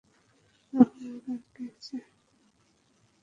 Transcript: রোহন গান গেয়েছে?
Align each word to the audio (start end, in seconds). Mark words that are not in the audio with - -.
রোহন 0.73 1.15
গান 1.25 1.39
গেয়েছে? 1.55 1.95